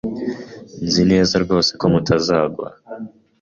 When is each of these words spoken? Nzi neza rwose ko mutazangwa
Nzi 0.85 1.03
neza 1.11 1.35
rwose 1.43 1.71
ko 1.79 1.85
mutazangwa 1.93 2.67